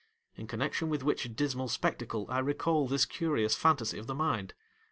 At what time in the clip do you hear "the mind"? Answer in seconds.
4.07-4.55